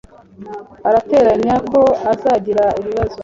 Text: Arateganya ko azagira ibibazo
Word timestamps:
Arateganya 0.87 1.55
ko 1.69 1.81
azagira 2.11 2.65
ibibazo 2.79 3.17